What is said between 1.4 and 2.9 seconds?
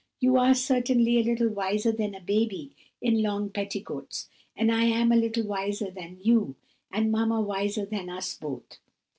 wiser than a baby